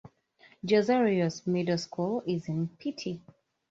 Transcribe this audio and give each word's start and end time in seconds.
Jose 0.67 0.95
Rios 0.99 1.45
Middle 1.45 1.77
School 1.77 2.23
is 2.25 2.49
in 2.49 2.69
Piti. 2.79 3.21